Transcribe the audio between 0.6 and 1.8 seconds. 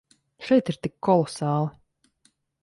ir tik kolosāli.